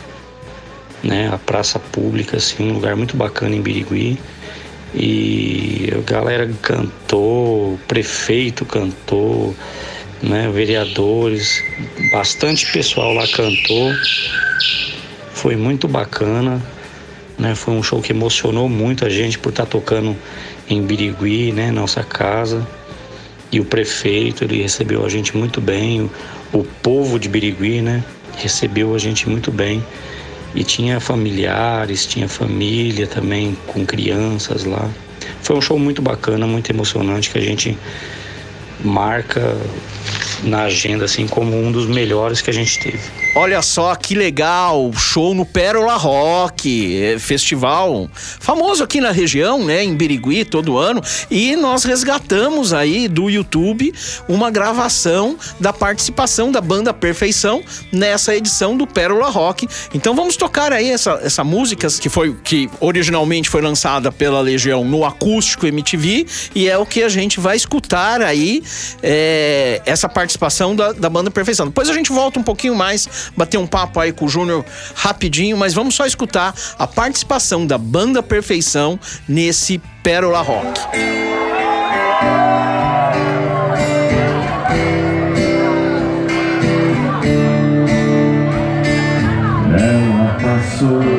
né? 1.01 1.29
A 1.31 1.37
praça 1.37 1.79
pública, 1.79 2.37
assim, 2.37 2.69
um 2.69 2.73
lugar 2.73 2.95
muito 2.95 3.15
bacana 3.15 3.55
em 3.55 3.61
Birigui. 3.61 4.19
E 4.93 5.89
a 5.91 6.11
galera 6.11 6.51
cantou, 6.61 7.73
o 7.73 7.79
prefeito 7.87 8.65
cantou, 8.65 9.55
né? 10.23 10.49
Vereadores, 10.49 11.61
bastante 12.11 12.71
pessoal 12.71 13.13
lá 13.13 13.27
cantou. 13.27 13.91
Foi 15.33 15.57
muito 15.57 15.87
bacana, 15.87 16.61
né? 17.37 17.53
Foi 17.53 17.73
um 17.73 17.83
show 17.83 18.01
que 18.01 18.13
emocionou 18.13 18.69
muito 18.69 19.05
a 19.05 19.09
gente 19.09 19.37
por 19.37 19.49
estar 19.49 19.65
tocando 19.65 20.15
em 20.69 20.81
Birigui, 20.81 21.51
né? 21.51 21.71
Nossa 21.71 22.01
casa. 22.03 22.65
E 23.51 23.59
o 23.59 23.65
prefeito, 23.65 24.45
ele 24.45 24.61
recebeu 24.61 25.05
a 25.05 25.09
gente 25.09 25.35
muito 25.35 25.59
bem. 25.59 26.01
O, 26.01 26.11
o 26.53 26.63
povo 26.63 27.19
de 27.19 27.27
Birigui, 27.27 27.81
né? 27.81 28.01
Recebeu 28.37 28.95
a 28.95 28.97
gente 28.97 29.29
muito 29.29 29.51
bem. 29.51 29.83
E 30.55 30.63
tinha 30.63 30.99
familiares, 30.99 32.05
tinha 32.05 32.29
família 32.29 33.07
também 33.07 33.57
com 33.67 33.85
crianças 33.85 34.63
lá. 34.63 34.89
Foi 35.41 35.57
um 35.57 35.61
show 35.61 35.77
muito 35.77 36.01
bacana, 36.01 36.47
muito 36.47 36.69
emocionante 36.69 37.29
que 37.29 37.37
a 37.37 37.41
gente 37.41 37.77
marca 38.83 39.57
na 40.43 40.63
agenda 40.63 41.05
assim 41.05 41.27
como 41.27 41.57
um 41.57 41.71
dos 41.71 41.87
melhores 41.87 42.41
que 42.41 42.49
a 42.49 42.53
gente 42.53 42.79
teve. 42.79 42.99
Olha 43.35 43.61
só 43.61 43.95
que 43.95 44.13
legal, 44.13 44.91
show 44.93 45.33
no 45.33 45.45
Pérola 45.45 45.95
Rock, 45.95 47.01
é, 47.01 47.17
festival 47.17 48.07
famoso 48.13 48.83
aqui 48.83 49.01
na 49.01 49.11
região, 49.11 49.63
né, 49.63 49.83
em 49.83 49.95
Birigui 49.95 50.45
todo 50.45 50.77
ano, 50.77 51.01
e 51.31 51.55
nós 51.55 51.83
resgatamos 51.83 52.73
aí 52.73 53.07
do 53.07 53.29
YouTube 53.29 53.93
uma 54.27 54.51
gravação 54.51 55.37
da 55.59 55.73
participação 55.73 56.51
da 56.51 56.61
banda 56.61 56.93
Perfeição 56.93 57.63
nessa 57.91 58.35
edição 58.35 58.77
do 58.77 58.85
Pérola 58.85 59.29
Rock. 59.29 59.67
Então 59.93 60.15
vamos 60.15 60.37
tocar 60.37 60.71
aí 60.71 60.91
essa, 60.91 61.19
essa 61.23 61.43
música 61.43 61.87
que 61.87 62.09
foi 62.09 62.35
que 62.43 62.69
originalmente 62.79 63.49
foi 63.49 63.61
lançada 63.61 64.11
pela 64.11 64.41
Legião 64.41 64.85
no 64.85 65.05
acústico 65.05 65.65
MTV 65.65 66.25
e 66.53 66.69
é 66.69 66.77
o 66.77 66.85
que 66.85 67.01
a 67.01 67.09
gente 67.09 67.39
vai 67.39 67.55
escutar 67.55 68.21
aí 68.21 68.61
é, 69.01 69.81
essa 69.85 70.07
participação 70.07 70.32
da, 70.75 70.91
da 70.91 71.09
banda 71.09 71.31
Perfeição. 71.31 71.67
Depois 71.67 71.89
a 71.89 71.93
gente 71.93 72.11
volta 72.11 72.39
um 72.39 72.43
pouquinho 72.43 72.75
mais, 72.75 73.31
bater 73.35 73.57
um 73.57 73.67
papo 73.67 73.99
aí 73.99 74.11
com 74.11 74.25
o 74.25 74.29
Júnior 74.29 74.65
rapidinho, 74.95 75.57
mas 75.57 75.73
vamos 75.73 75.95
só 75.95 76.05
escutar 76.05 76.53
a 76.77 76.87
participação 76.87 77.65
da 77.65 77.77
banda 77.77 78.21
Perfeição 78.21 78.99
nesse 79.27 79.81
Pérola 80.01 80.41
Rock. 80.41 80.81
Passou 90.43 91.12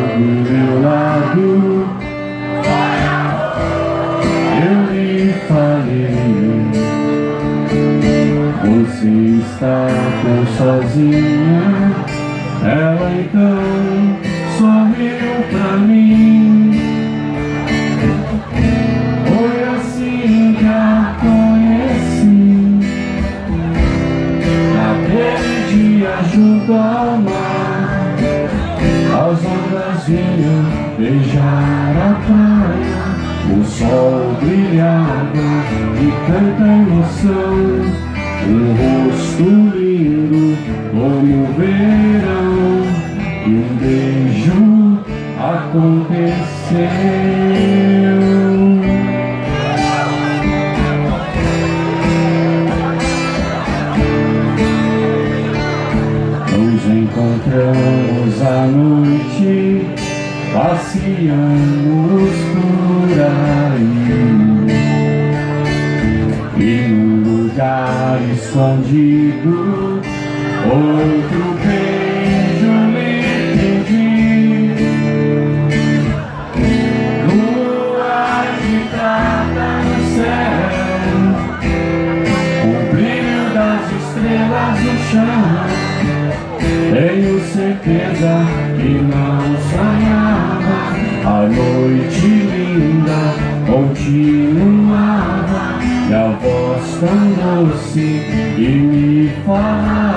está 9.65 9.89
tão 10.23 10.47
sozinha. 10.57 11.65
Ela 12.63 13.11
então 13.19 14.19
sorriu 14.59 15.35
pra 15.51 15.77
mim. 15.79 16.73
Foi 19.27 19.57
assim 19.77 20.57
que 20.59 20.67
a 20.67 21.17
conheci. 21.21 22.45
Naquele 24.77 25.55
dia 25.71 26.15
junto 26.33 26.73
ao 26.73 27.17
mar 27.19 28.17
As 29.13 29.39
ondas 29.45 30.05
vinham 30.07 30.65
beijar 30.99 31.95
a 31.97 32.15
praia 32.27 33.05
O 33.57 33.65
sol 33.65 34.37
brilhava 34.41 35.47
e 36.01 36.13
tanta 36.27 36.65
emoção. 36.65 38.04
Um 38.47 38.75
rosto 38.75 39.43
lindo 39.75 40.57
como 40.93 41.45
o 41.45 41.47
verão, 41.55 42.85
e 43.47 43.49
um 43.49 43.77
beijo 43.81 44.63
aconteceu. 45.41 46.85
Nos 56.53 56.83
encontramos 56.87 58.35
à 58.43 58.67
noite, 58.67 59.87
passeamos 60.53 62.35
por 62.53 63.09
aí. 63.21 64.04
Escondido, 68.55 70.01
outro 70.71 71.45
beijo 71.65 72.75
lhe 72.95 73.11
pedi. 73.59 74.09
Lua 77.27 78.47
prata 78.93 79.71
no 79.83 79.99
céu, 80.15 80.63
o 82.63 82.73
brilho 82.95 83.45
das 83.55 83.85
estrelas 83.91 84.77
no 84.85 84.95
chão. 85.11 85.43
Tenho 86.95 87.35
certeza 87.41 88.35
que 88.77 88.93
não 89.03 89.43
sonhava 89.69 90.79
A 91.25 91.27
noite 91.49 92.27
linda 92.27 93.23
continuava 93.67 94.95
a 94.95 95.34
voz 97.05 97.15
tão 97.35 97.67
doce 97.67 98.23
que 98.57 98.69
me 98.69 99.29
falava 99.45 100.14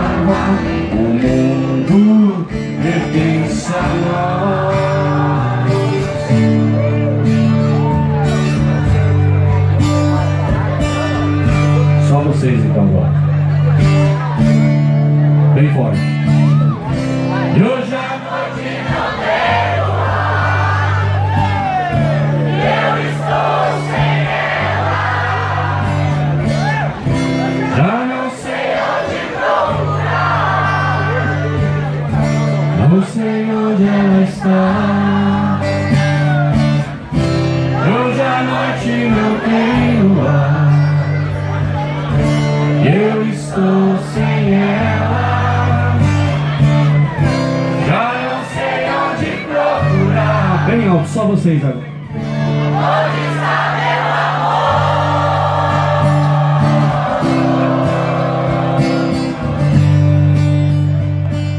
vocês 51.47 51.63
agora. 51.63 51.77
Onde 51.77 53.19
está 53.33 53.77
meu 53.77 53.97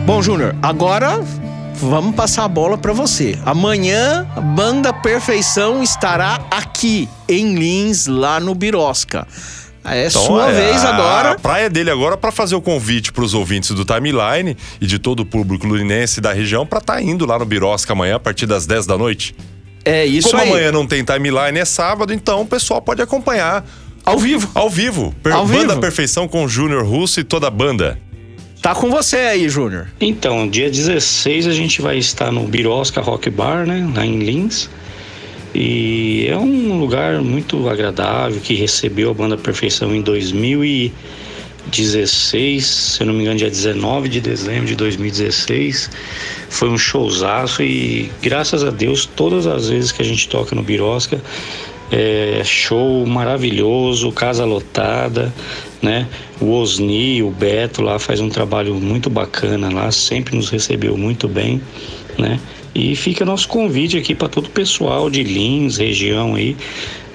Bom, 0.07 0.23
Júnior, 0.23 0.54
agora 0.62 1.21
vamos 1.75 2.14
passar 2.14 2.45
a 2.45 2.49
bola 2.49 2.76
pra 2.78 2.92
você. 2.92 3.38
Amanhã, 3.45 4.26
a 4.35 4.40
Banda 4.40 4.92
Perfeição 4.92 5.83
estará 5.83 6.40
aqui 6.50 7.09
em 7.28 7.54
Lins, 7.54 8.07
lá 8.07 8.40
no 8.40 8.54
Birosca. 8.54 9.27
É 9.85 10.07
Então, 10.09 10.22
sua 10.22 10.51
é, 10.51 10.55
vez 10.55 10.85
a- 10.85 10.94
agora. 10.94 11.31
A 11.33 11.38
praia 11.38 11.70
dele 11.70 11.90
agora 11.90 12.16
para 12.16 12.31
fazer 12.33 12.55
o 12.55 12.61
convite 12.61 13.11
para 13.12 13.24
os 13.24 13.33
ouvintes 13.33 13.70
do 13.70 13.85
Timeline 13.87 14.55
e 14.81 14.87
de 14.87 14.98
todo 14.98 15.20
o 15.20 15.27
público 15.27 15.66
lurinense 15.66 16.20
da 16.20 16.33
região 16.33 16.66
para 16.66 16.79
estar 16.79 17.01
indo 17.03 17.24
lá 17.24 17.38
no 17.38 17.44
Birosca 17.46 17.92
amanhã 17.94 18.16
a 18.16 18.20
partir 18.20 18.44
das 18.46 18.66
10 18.66 18.87
da 18.87 18.98
noite. 18.98 19.35
É 19.84 20.04
isso 20.04 20.30
Como 20.30 20.42
aí. 20.42 20.48
amanhã 20.50 20.70
não 20.72 20.86
tem 20.86 21.02
Timeline, 21.04 21.58
é 21.58 21.64
sábado, 21.64 22.12
então 22.12 22.42
o 22.42 22.46
pessoal 22.46 22.82
pode 22.82 23.00
acompanhar 23.00 23.64
Ao 24.04 24.18
vivo. 24.18 24.50
ao 24.54 24.68
vivo. 24.68 25.14
Per- 25.22 25.32
Ao 25.32 25.46
Banda 25.46 25.68
vivo. 25.68 25.80
Perfeição 25.80 26.26
com 26.28 26.44
o 26.44 26.48
Júnior 26.48 26.84
Russo 26.84 27.20
e 27.20 27.24
toda 27.24 27.46
a 27.46 27.50
banda. 27.50 27.98
Tá 28.60 28.74
com 28.74 28.90
você 28.90 29.16
aí, 29.16 29.48
Júnior. 29.48 29.86
Então, 30.00 30.48
dia 30.48 30.68
16 30.70 31.46
a 31.46 31.52
gente 31.52 31.80
vai 31.80 31.96
estar 31.96 32.32
no 32.32 32.42
Birosca 32.42 33.00
Rock 33.00 33.30
Bar, 33.30 33.64
né, 33.66 33.88
lá 33.94 34.04
em 34.04 34.18
Lins. 34.18 34.68
E 35.54 36.26
é 36.28 36.36
um 36.36 36.78
lugar 36.78 37.20
muito 37.22 37.68
agradável 37.68 38.40
que 38.40 38.54
recebeu 38.54 39.10
a 39.10 39.14
banda 39.14 39.36
Perfeição 39.36 39.94
em 39.94 40.02
2016, 41.68 42.66
se 42.66 43.02
eu 43.02 43.07
não 43.07 43.14
me 43.14 43.22
engano, 43.22 43.38
dia 43.38 43.50
19 43.50 44.09
de 44.09 44.20
dezembro 44.20 44.66
de 44.66 44.74
2016. 44.74 45.90
Foi 46.48 46.68
um 46.68 46.78
showzaço 46.78 47.62
e 47.62 48.11
graças 48.22 48.64
a 48.64 48.70
Deus, 48.70 49.07
todas 49.07 49.46
as 49.46 49.68
vezes 49.68 49.92
que 49.92 50.02
a 50.02 50.04
gente 50.04 50.28
toca 50.28 50.54
no 50.54 50.62
Birosca, 50.62 51.20
é 51.90 52.42
show 52.44 53.07
maravilhoso, 53.07 54.12
casa 54.12 54.44
lotada, 54.44 55.33
né? 55.81 56.07
O 56.40 56.52
Osni, 56.52 57.22
o 57.22 57.31
Beto 57.31 57.83
lá 57.83 57.98
faz 57.98 58.20
um 58.20 58.28
trabalho 58.28 58.74
muito 58.74 59.09
bacana 59.09 59.72
lá, 59.72 59.90
sempre 59.90 60.37
nos 60.37 60.50
recebeu 60.50 60.96
muito 60.96 61.28
bem, 61.28 61.61
né? 62.18 62.38
E 62.74 62.94
fica 62.94 63.24
nosso 63.24 63.48
convite 63.48 63.96
aqui 63.96 64.14
para 64.14 64.28
todo 64.28 64.46
o 64.46 64.50
pessoal 64.50 65.09
de 65.09 65.22
Lins, 65.22 65.78
região 65.78 66.35
aí. 66.35 66.57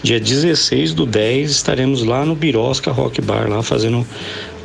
Dia 0.03 0.19
16 0.19 0.93
do 0.93 1.05
10 1.05 1.49
estaremos 1.49 2.03
lá 2.03 2.25
no 2.25 2.35
Birosca 2.35 2.91
Rock 2.91 3.21
Bar, 3.21 3.49
lá 3.49 3.63
fazendo 3.63 4.05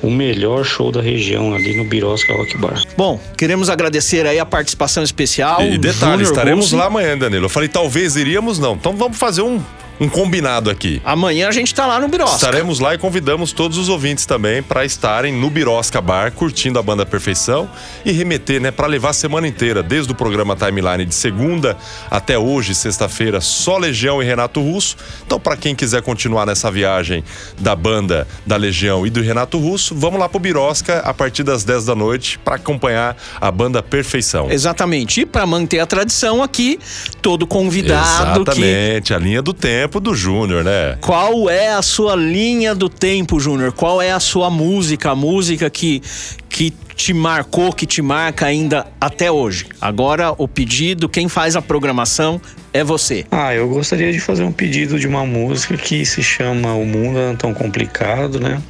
o 0.03 0.11
melhor 0.11 0.65
show 0.65 0.91
da 0.91 1.01
região 1.01 1.55
ali 1.55 1.77
no 1.77 1.85
Birosca 1.85 2.33
Rock 2.33 2.59
Bar. 2.59 2.83
Bom, 2.97 3.21
queremos 3.37 3.71
agradecer 3.71 4.27
aí 4.27 4.39
a 4.39 4.47
participação 4.47 5.03
especial. 5.03 5.63
E 5.63 5.79
detalhe, 5.79 6.25
estaremos 6.25 6.73
lá 6.73 6.87
amanhã, 6.87 7.17
Danilo. 7.17 7.47
Eu 7.47 7.49
falei, 7.49 7.69
talvez 7.69 8.17
iríamos, 8.17 8.59
não. 8.59 8.75
Então 8.75 8.97
vamos 8.97 9.17
fazer 9.17 9.43
um, 9.43 9.63
um 10.01 10.09
combinado 10.09 10.71
aqui. 10.71 11.01
Amanhã 11.05 11.49
a 11.49 11.53
gente 11.53 11.75
tá 11.75 11.87
lá 11.87 12.01
no 12.01 12.09
Birosca. 12.09 12.37
Estaremos 12.37 12.79
lá 12.79 12.95
e 12.95 12.99
convidamos 12.99 13.53
todos 13.53 13.79
os 13.79 13.89
ouvintes 13.89 14.27
também 14.27 14.63
para 14.63 14.85
estarem 14.85 15.33
no 15.33 15.51
Birosca 15.51 16.01
Bar, 16.01 16.33
curtindo 16.33 16.79
a 16.79 16.83
banda 16.83 17.05
Perfeição 17.05 17.69
e 18.05 18.13
remeter, 18.13 18.61
né, 18.61 18.71
para 18.71 18.87
levar 18.87 19.11
a 19.11 19.13
semana 19.13 19.49
inteira, 19.49 19.83
desde 19.83 20.13
o 20.13 20.15
programa 20.15 20.55
Timeline 20.55 21.05
de 21.05 21.15
segunda 21.15 21.77
até 22.11 22.39
hoje, 22.39 22.75
sexta-feira, 22.75 23.41
só 23.41 23.79
Legião 23.79 24.23
e 24.23 24.25
Renato 24.25 24.61
Russo. 24.61 24.97
Então, 25.27 25.41
para 25.41 25.57
quem 25.57 25.75
quiser 25.75 26.03
continuar 26.03 26.47
nessa 26.47 26.71
viagem 26.71 27.25
da 27.59 27.75
banda 27.75 28.27
da 28.47 28.57
Legião 28.57 29.07
e 29.07 29.11
do 29.11 29.21
Renato 29.21 29.59
Russo, 29.59 29.95
vamos 29.95 30.21
lá 30.21 30.29
pro 30.29 30.39
Birosca 30.39 31.01
a 31.01 31.15
partir 31.15 31.43
das 31.43 31.65
10 31.65 31.87
da 31.87 31.95
noite 31.95 32.39
para 32.39 32.57
acompanhar 32.57 33.17
a 33.41 33.51
banda 33.51 33.83
Perfeição. 33.83 34.51
Exatamente. 34.51 35.23
E 35.23 35.27
para 35.27 35.47
manter 35.47 35.81
a 35.81 35.87
tradição 35.87 36.43
aqui, 36.43 36.79
todo 37.23 37.47
convidado 37.47 38.45
que 38.45 38.51
Exatamente, 38.51 39.15
a 39.15 39.19
linha 39.19 39.43
do 39.43 39.53
tempo 39.53 39.88
do 39.89 40.15
Júnior, 40.15 40.63
né? 40.63 40.99
Qual 41.01 41.49
é 41.49 41.71
a 41.73 41.81
sua 41.81 42.15
linha 42.15 42.75
do 42.75 42.89
tempo, 42.89 43.41
Júnior? 43.41 43.73
Qual 43.73 44.03
é 44.03 44.13
a 44.13 44.21
sua 44.21 44.51
música? 44.51 45.11
A 45.11 45.15
música 45.15 45.71
que, 45.71 46.03
que 46.49 46.71
te 46.95 47.15
marcou, 47.15 47.73
que 47.73 47.87
te 47.87 48.03
marca 48.03 48.45
ainda 48.47 48.87
até 49.01 49.31
hoje? 49.31 49.67
Agora, 49.81 50.35
o 50.37 50.47
pedido, 50.47 51.09
quem 51.09 51.29
faz 51.29 51.57
a 51.57 51.63
programação 51.63 52.41
é 52.73 52.85
você. 52.85 53.25
Ah, 53.31 53.55
eu 53.55 53.69
gostaria 53.69 54.13
de 54.13 54.21
fazer 54.21 54.43
um 54.43 54.53
pedido 54.53 54.99
de 54.99 55.07
uma 55.07 55.25
música 55.25 55.77
que 55.77 56.05
se 56.05 56.23
chama 56.23 56.75
O 56.75 56.85
Mundo 56.85 57.19
é 57.19 57.35
Tão 57.37 57.55
Complicado, 57.55 58.39
né? 58.39 58.61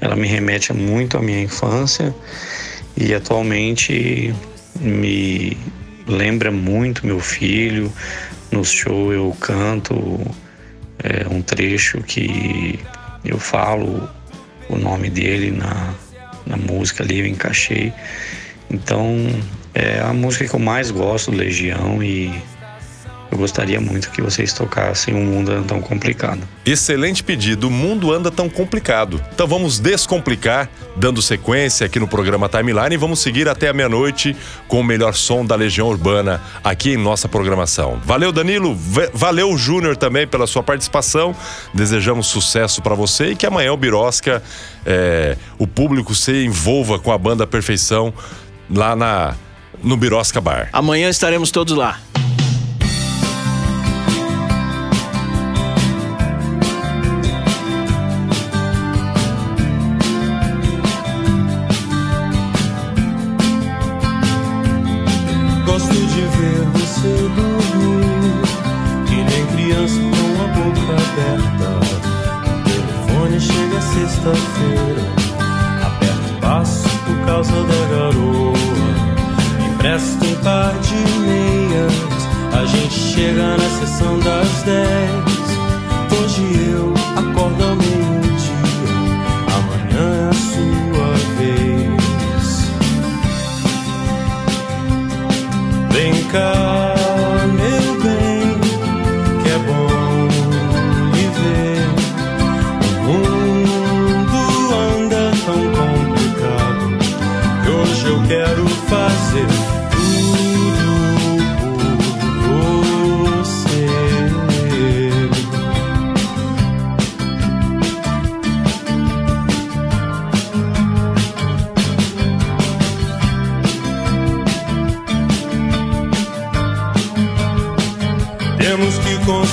Ela 0.00 0.16
me 0.16 0.28
remete 0.28 0.72
muito 0.72 1.16
à 1.16 1.22
minha 1.22 1.42
infância 1.42 2.14
e 2.96 3.14
atualmente 3.14 4.34
me 4.80 5.56
lembra 6.06 6.50
muito 6.50 7.06
meu 7.06 7.20
filho. 7.20 7.92
No 8.50 8.64
show 8.64 9.12
eu 9.12 9.34
canto 9.40 10.20
é, 10.98 11.26
um 11.28 11.42
trecho 11.42 12.02
que 12.02 12.78
eu 13.24 13.38
falo 13.38 14.08
o 14.68 14.76
nome 14.76 15.10
dele 15.10 15.50
na, 15.50 15.94
na 16.46 16.56
música 16.56 17.02
ali, 17.02 17.20
eu 17.20 17.26
encaixei. 17.26 17.92
Então 18.70 19.26
é 19.74 20.00
a 20.00 20.12
música 20.12 20.46
que 20.46 20.54
eu 20.54 20.60
mais 20.60 20.90
gosto 20.90 21.30
do 21.30 21.36
Legião 21.36 22.02
e 22.02 22.32
Eu 23.32 23.38
gostaria 23.38 23.80
muito 23.80 24.10
que 24.10 24.20
vocês 24.20 24.52
tocassem 24.52 25.14
Um 25.14 25.24
Mundo 25.24 25.50
Anda 25.52 25.66
Tão 25.66 25.80
Complicado. 25.80 26.42
Excelente 26.66 27.24
pedido. 27.24 27.68
O 27.68 27.70
mundo 27.70 28.12
anda 28.12 28.30
tão 28.30 28.46
complicado. 28.46 29.18
Então 29.34 29.46
vamos 29.46 29.78
descomplicar, 29.78 30.68
dando 30.94 31.22
sequência 31.22 31.86
aqui 31.86 31.98
no 31.98 32.06
programa 32.06 32.46
Timeline 32.46 32.94
e 32.94 32.98
vamos 32.98 33.20
seguir 33.20 33.48
até 33.48 33.68
a 33.68 33.72
meia-noite 33.72 34.36
com 34.68 34.80
o 34.80 34.84
melhor 34.84 35.14
som 35.14 35.46
da 35.46 35.56
Legião 35.56 35.88
Urbana 35.88 36.42
aqui 36.62 36.90
em 36.92 36.98
nossa 36.98 37.26
programação. 37.26 37.98
Valeu, 38.04 38.30
Danilo. 38.32 38.74
V- 38.74 39.10
Valeu, 39.14 39.56
Júnior, 39.56 39.96
também 39.96 40.26
pela 40.26 40.46
sua 40.46 40.62
participação. 40.62 41.34
Desejamos 41.72 42.26
sucesso 42.26 42.82
para 42.82 42.94
você 42.94 43.28
e 43.30 43.34
que 43.36 43.46
amanhã 43.46 43.72
o 43.72 43.76
Birosca, 43.78 44.42
é, 44.84 45.38
o 45.58 45.66
público 45.66 46.14
se 46.14 46.44
envolva 46.44 46.98
com 46.98 47.10
a 47.10 47.16
banda 47.16 47.46
Perfeição 47.46 48.12
lá 48.68 48.94
na, 48.94 49.34
no 49.82 49.96
Birosca 49.96 50.38
Bar. 50.38 50.68
Amanhã 50.70 51.08
estaremos 51.08 51.50
todos 51.50 51.74
lá. 51.74 51.98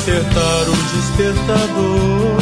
Que 0.09 0.15
consertar 0.15 0.65
o 0.67 0.73
despertador 0.95 2.41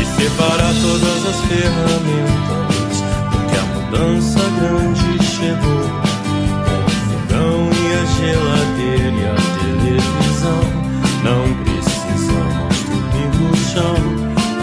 e 0.00 0.04
separar 0.04 0.74
todas 0.82 1.26
as 1.26 1.40
ferramentas, 1.42 2.94
porque 3.30 3.56
a 3.56 3.62
mudança 3.74 4.40
grande 4.58 5.24
chegou. 5.24 5.86
Com 6.64 6.78
o 6.82 6.90
fogão 7.06 7.70
e 7.72 7.94
a 7.94 8.04
geladeira 8.16 9.14
e 9.14 9.24
a 9.24 9.36
televisão, 9.60 10.64
não 11.22 11.42
precisamos 11.62 12.76
dormir 12.88 13.30
no 13.40 13.56
chão, 13.56 13.98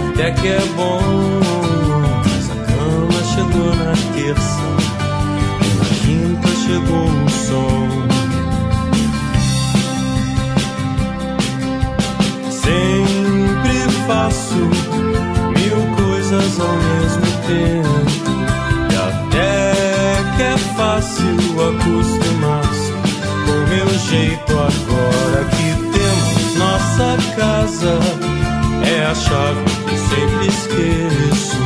até 0.09 0.31
que 0.31 0.47
é 0.49 0.63
bom. 0.75 1.01
Mas 2.25 2.45
a 2.51 2.55
cama 2.65 3.19
chegou 3.23 3.71
na 3.75 3.93
terça 4.13 4.63
e 5.61 5.67
na 5.79 5.85
quinta 6.03 6.49
chegou 6.65 7.07
o 7.07 7.29
som. 7.29 8.02
Sempre 12.63 13.91
faço 14.07 14.55
mil 14.55 15.95
coisas 15.97 16.59
ao 16.59 16.75
mesmo 16.77 17.25
tempo. 17.45 18.23
E 18.89 18.95
até 18.95 19.73
que 20.37 20.43
é 20.43 20.57
fácil 20.75 21.35
acostumar-se 21.69 22.93
com 23.45 23.57
meu 23.69 23.89
jeito 23.99 24.51
agora 24.53 25.45
que 25.45 25.69
temos 25.91 26.55
nossa 26.57 27.17
casa. 27.35 27.99
É 28.85 29.05
a 29.05 29.15
chave 29.15 29.63
que 29.89 29.97
sempre 29.97 30.47
esqueço. 30.47 31.62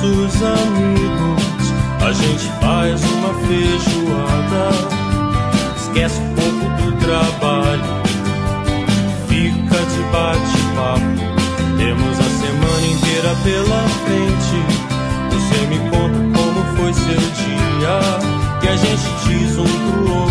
Nossos 0.00 0.42
amigos. 0.42 1.42
A 2.00 2.12
gente 2.12 2.50
faz 2.60 3.02
uma 3.04 3.34
feijoada. 3.46 4.70
Esquece 5.76 6.20
um 6.20 6.34
pouco 6.34 6.64
do 6.82 6.92
trabalho. 6.98 8.00
Fica 9.28 9.76
de 9.76 10.02
bate-papo. 10.10 11.12
Temos 11.76 12.18
a 12.18 12.30
semana 12.40 12.86
inteira 12.86 13.34
pela 13.44 13.80
frente. 14.04 14.58
Você 15.30 15.58
me 15.66 15.78
conta 15.90 16.18
como 16.38 16.60
foi 16.76 16.92
seu 16.94 17.20
dia. 17.20 18.00
E 18.62 18.68
a 18.68 18.76
gente 18.76 19.08
diz 19.26 19.58
um 19.58 19.64
pro 19.64 20.14
outro: 20.14 20.29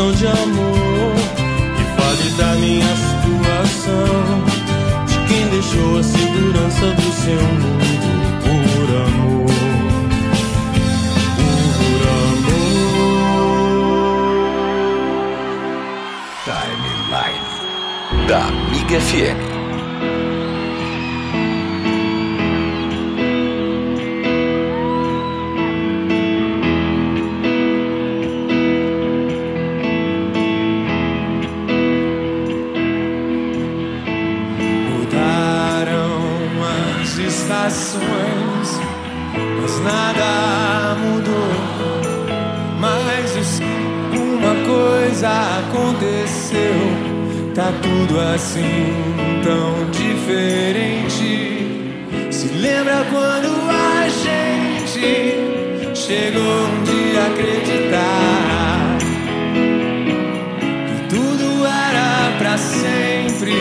canção 0.00 0.12
de 0.12 0.26
amor 0.26 1.14
que 1.76 1.84
fale 2.00 2.30
da 2.38 2.54
minha 2.56 2.96
situação. 2.96 4.44
De 5.06 5.18
quem 5.28 5.46
deixou 5.48 5.98
a 5.98 6.02
segurança 6.02 6.86
do 6.92 7.12
seu 7.12 7.42
mundo 7.42 8.40
por 8.40 8.96
amor. 8.96 9.46
Por 11.76 12.02
amor. 12.16 12.56
Timeline 16.44 17.48
da 18.26 18.38
Amiga 18.46 19.00
FM. 19.00 19.49
tudo 48.00 48.20
assim 48.20 48.92
tão 49.44 49.90
diferente. 49.90 51.66
Se 52.30 52.48
lembra 52.48 53.04
quando 53.10 53.48
a 53.68 54.08
gente 54.08 55.34
chegou 55.94 56.66
de 56.84 57.18
a 57.18 57.26
acreditar 57.26 58.98
que 60.86 61.14
tudo 61.14 61.66
era 61.66 62.38
para 62.38 62.56
sempre, 62.56 63.58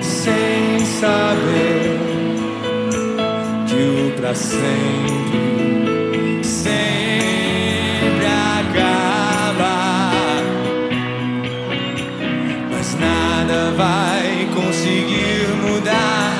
sem 0.00 0.78
saber 1.00 1.98
que 3.66 3.74
o 3.74 4.12
para 4.20 4.34
sempre 4.34 5.91
vai 13.76 14.48
conseguir 14.54 15.48
mudar 15.62 16.32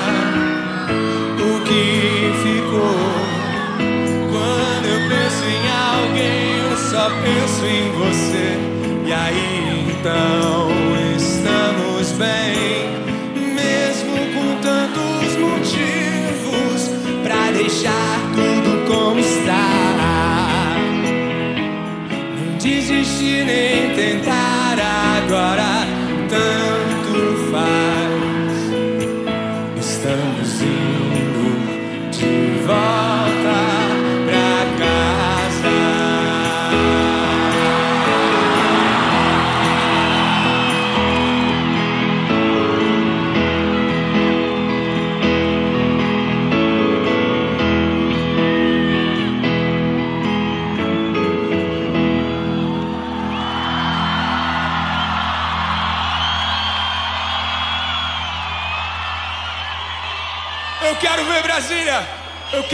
o 1.39 1.59
que 1.63 2.31
ficou. 2.43 2.97
Quando 4.31 4.85
eu 4.85 4.99
penso 5.09 5.43
em 5.45 5.65
alguém, 5.71 6.57
eu 6.69 6.77
só 6.77 7.09
penso 7.21 7.65
em 7.65 7.91
você. 7.91 8.47
E 9.05 9.13
aí 9.13 9.85
então 9.89 10.69
estamos 11.17 12.11
bem, 12.13 12.89
mesmo 13.53 14.15
com 14.33 14.47
tantos 14.61 15.35
motivos 15.37 16.89
pra 17.23 17.51
deixar 17.51 18.19
tudo 18.35 18.85
como 18.87 19.19
está. 19.19 19.65
Não 22.37 22.57
desistir 22.57 23.45
nem 23.45 23.95
tentar 23.95 24.52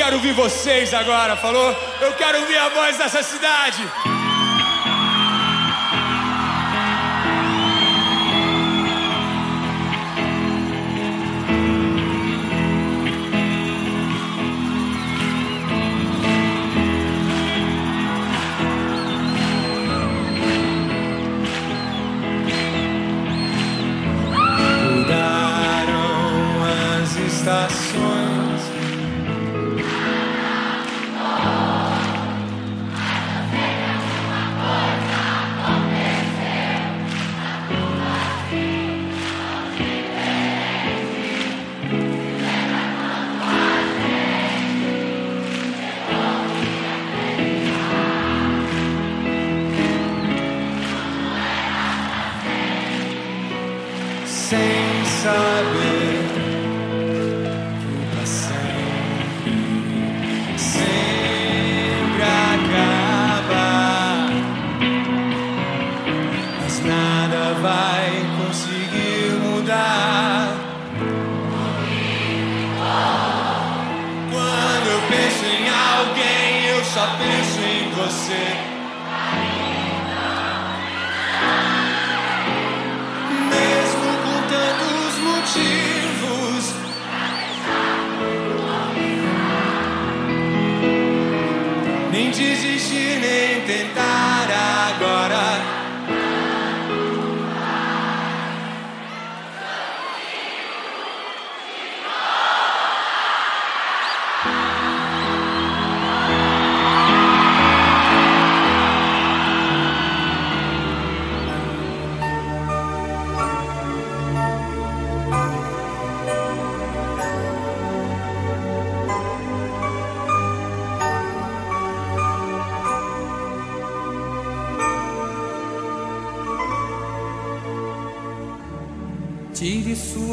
quero 0.09 0.17
ouvir 0.17 0.33
vocês 0.33 0.91
agora, 0.91 1.35
falou? 1.35 1.75
Eu 2.01 2.13
quero 2.13 2.39
ouvir 2.39 2.57
a 2.57 2.69
voz 2.69 2.97
dessa 2.97 3.21
cidade. 3.21 3.87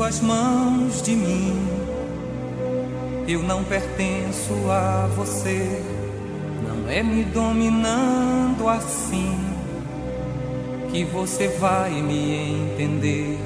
Tire 0.06 0.12
suas 0.12 0.20
mãos 0.20 1.02
de 1.02 1.16
mim. 1.16 1.68
Eu 3.26 3.42
não 3.42 3.64
pertenço 3.64 4.52
a 4.70 5.08
você. 5.16 5.82
Não 6.62 6.88
é 6.90 7.02
me 7.02 7.24
dominando 7.24 8.68
assim 8.68 9.36
que 10.90 11.04
você 11.04 11.48
vai 11.48 11.90
me 11.90 12.72
entender. 12.72 13.38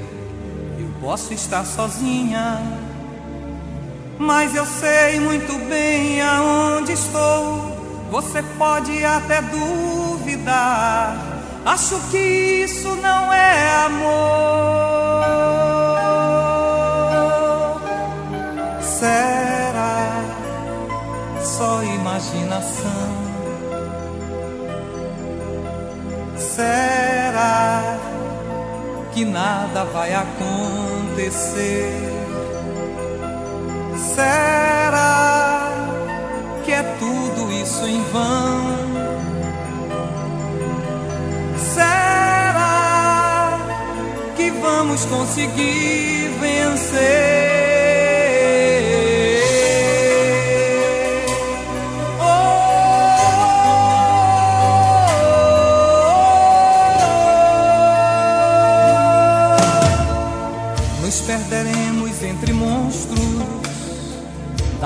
Eu 0.79 0.87
posso 1.01 1.33
estar 1.33 1.65
sozinha, 1.65 2.61
mas 4.19 4.53
eu 4.55 4.65
sei 4.65 5.19
muito 5.19 5.53
bem 5.67 6.21
aonde 6.21 6.93
estou. 6.93 8.05
Você 8.11 8.43
pode 8.57 9.03
até 9.03 9.41
duvidar. 9.41 11.17
Acho 11.65 11.99
que 12.11 12.17
isso 12.17 12.95
não 12.95 13.33
é 13.33 13.85
amor. 13.85 14.00
Nada 29.81 29.85
vai 29.91 30.13
acontecer? 30.13 31.91
Será 34.15 35.71
que 36.63 36.71
é 36.71 36.83
tudo 36.99 37.51
isso 37.51 37.85
em 37.85 38.03
vão? 38.11 38.75
Será 41.73 43.59
que 44.35 44.51
vamos 44.51 45.05
conseguir 45.05 46.29
vencer? 46.39 47.30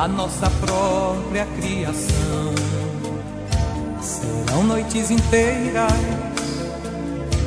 Da 0.05 0.07
nossa 0.07 0.47
própria 0.61 1.47
criação. 1.59 2.53
Serão 3.99 4.63
noites 4.63 5.09
inteiras, 5.09 5.91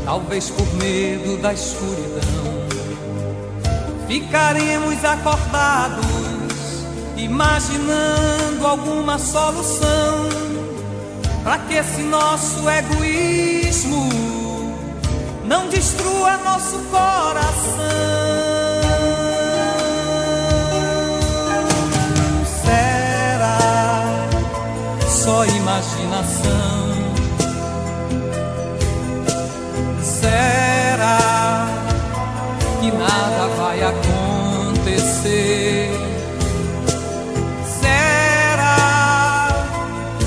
talvez 0.05 0.51
por 0.51 0.67
medo 0.75 1.41
da 1.41 1.53
escuridão. 1.53 2.67
Ficaremos 4.09 5.05
acordados 5.05 6.05
imaginando 7.17 8.67
alguma 8.67 9.21
solução 9.21 10.29
para 11.45 11.59
que 11.59 11.75
esse 11.75 12.03
nosso 12.03 12.69
egoísmo 12.69 14.09
não 15.45 15.69
destrua 15.69 16.37
nosso 16.39 16.77
coração. 16.91 18.28
Só 25.29 25.45
imaginação? 25.45 26.89
Será 30.01 31.69
que 32.81 32.91
nada 32.91 33.49
vai 33.59 33.79
acontecer? 33.83 35.21
Será 37.83 39.49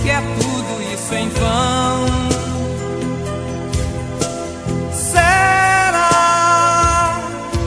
que 0.03 0.09
é 0.11 0.21
tudo 0.39 0.83
isso 0.93 1.15
em 1.15 1.29
vão? 1.29 2.05
Será 4.93 6.11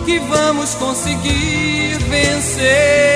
que 0.06 0.20
vamos 0.20 0.72
conseguir 0.76 1.98
vencer? 2.08 3.13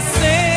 Se 0.00 0.49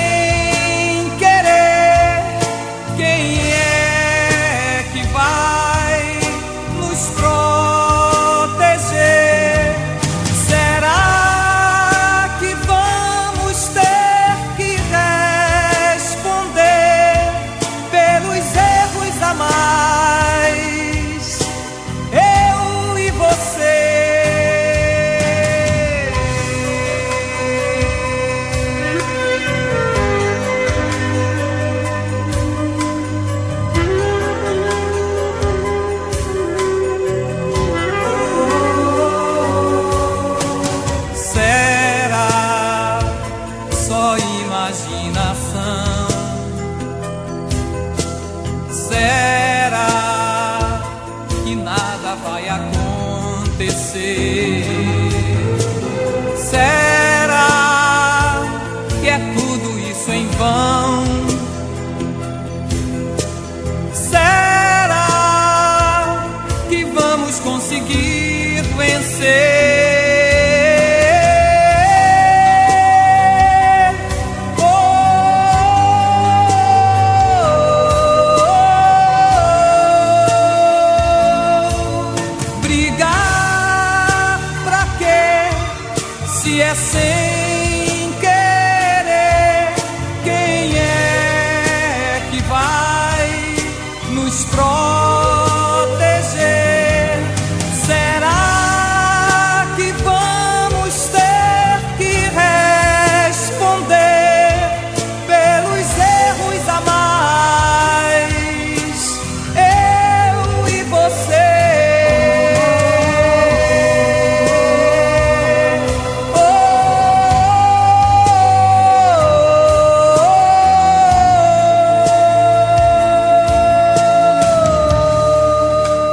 vencer? 69.24 69.63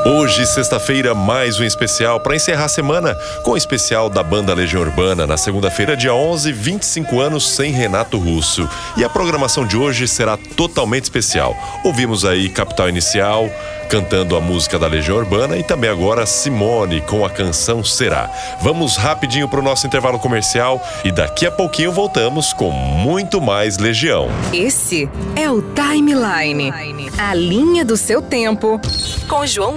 Hoje, 0.05 0.47
sexta-feira, 0.47 1.15
mais 1.15 1.61
um 1.61 1.65
especial 1.65 2.21
para 2.21 2.35
encerrar 2.35 2.65
a 2.65 2.69
semana 2.69 3.15
com 3.45 3.51
o 3.51 3.57
especial 3.57 4.09
da 4.09 4.23
banda 4.23 4.55
Legião 4.55 4.81
Urbana. 4.81 5.27
Na 5.27 5.37
segunda-feira, 5.37 5.95
dia 5.95 6.15
11, 6.15 6.53
25 6.53 7.21
anos 7.21 7.51
sem 7.51 7.71
Renato 7.71 8.17
Russo. 8.17 8.67
E 8.97 9.05
a 9.05 9.11
programação 9.11 9.67
de 9.67 9.77
hoje 9.77 10.09
será 10.09 10.39
totalmente 10.57 11.05
especial. 11.05 11.55
Ouvimos 11.85 12.25
aí 12.25 12.49
Capital 12.49 12.89
Inicial 12.89 13.51
cantando 13.91 14.37
a 14.37 14.41
música 14.41 14.79
da 14.79 14.87
Legião 14.87 15.19
Urbana 15.19 15.57
e 15.57 15.65
também 15.65 15.91
agora 15.91 16.25
Simone 16.25 17.01
com 17.01 17.25
a 17.25 17.29
canção 17.29 17.83
Será. 17.83 18.31
Vamos 18.63 18.97
rapidinho 18.97 19.49
para 19.49 19.59
o 19.59 19.63
nosso 19.65 19.85
intervalo 19.85 20.17
comercial 20.17 20.81
e 21.05 21.11
daqui 21.11 21.45
a 21.45 21.51
pouquinho 21.51 21.91
voltamos 21.91 22.53
com 22.53 22.71
muito 22.71 23.41
mais 23.41 23.79
Legião. 23.79 24.29
Esse 24.53 25.11
é 25.35 25.51
o 25.51 25.61
Timeline. 25.61 26.73
A 27.19 27.35
linha 27.35 27.85
do 27.85 27.97
seu 27.97 28.23
tempo. 28.23 28.81
Com 29.27 29.45
João 29.45 29.77